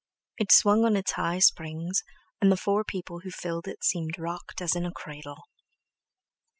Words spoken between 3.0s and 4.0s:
who filled it